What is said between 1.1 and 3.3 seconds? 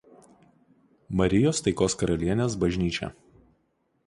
Marijos Taikos Karalienės bažnyčia.